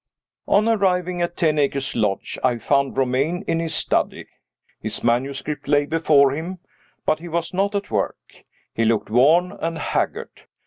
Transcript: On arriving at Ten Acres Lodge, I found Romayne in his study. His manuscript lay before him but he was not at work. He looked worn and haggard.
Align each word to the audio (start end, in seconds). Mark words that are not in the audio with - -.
On 0.47 0.67
arriving 0.67 1.21
at 1.21 1.37
Ten 1.37 1.59
Acres 1.59 1.95
Lodge, 1.95 2.39
I 2.43 2.57
found 2.57 2.97
Romayne 2.97 3.43
in 3.45 3.59
his 3.59 3.75
study. 3.75 4.25
His 4.79 5.03
manuscript 5.03 5.67
lay 5.67 5.85
before 5.85 6.31
him 6.31 6.57
but 7.05 7.19
he 7.19 7.27
was 7.27 7.53
not 7.53 7.75
at 7.75 7.91
work. 7.91 8.43
He 8.73 8.83
looked 8.83 9.11
worn 9.11 9.51
and 9.51 9.77
haggard. 9.77 10.47